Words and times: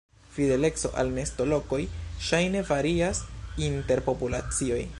Fideleco 0.35 0.89
al 1.01 1.11
nestolokoj 1.17 1.81
ŝajne 2.29 2.63
varias 2.71 3.21
inter 3.67 4.03
populacioj. 4.09 4.83